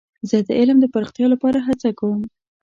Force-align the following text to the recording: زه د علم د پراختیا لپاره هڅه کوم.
زه 0.29 0.37
د 0.47 0.49
علم 0.59 0.77
د 0.81 0.85
پراختیا 0.93 1.27
لپاره 1.33 1.59
هڅه 1.67 1.89
کوم. 1.99 2.21